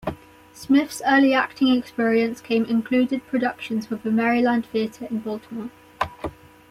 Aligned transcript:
Smith's 0.51 0.99
early 1.05 1.31
acting 1.31 1.67
experience 1.77 2.41
came 2.41 2.65
included 2.65 3.23
productions 3.27 3.91
with 3.91 4.01
the 4.01 4.09
Maryland 4.09 4.65
Theatre 4.65 5.05
in 5.11 5.19
Baltimore. 5.19 5.69